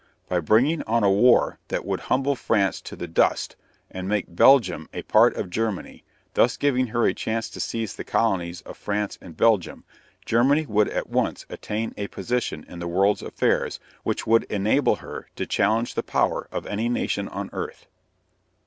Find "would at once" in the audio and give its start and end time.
10.65-11.45